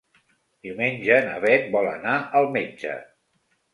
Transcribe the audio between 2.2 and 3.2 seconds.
al metge.